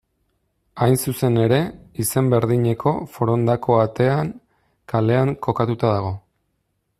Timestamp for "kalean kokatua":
4.95-5.93